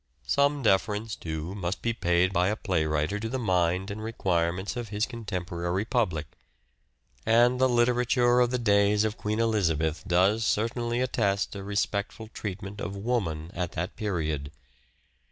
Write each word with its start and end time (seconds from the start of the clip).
Some 0.25 0.63
deference, 0.63 1.15
too, 1.15 1.53
must 1.53 1.83
be 1.83 1.93
paid 1.93 2.33
by 2.33 2.47
a 2.47 2.55
playwriter 2.55 3.19
to 3.19 3.29
the 3.29 3.37
mind 3.37 3.91
and 3.91 4.03
require 4.03 4.51
ments 4.51 4.75
of 4.75 4.89
his 4.89 5.05
contemporary 5.05 5.85
public; 5.85 6.25
and 7.23 7.61
the 7.61 7.69
literature 7.69 8.39
of 8.39 8.49
the 8.49 8.57
days 8.57 9.03
of 9.03 9.15
Queen 9.15 9.39
Elizabeth 9.39 10.03
does 10.07 10.43
certainly 10.43 11.01
attest 11.01 11.55
a 11.55 11.61
respectful 11.63 12.29
treatment 12.29 12.81
of 12.81 12.95
Woman 12.95 13.51
at 13.53 13.73
that 13.73 13.95
period. 13.95 14.51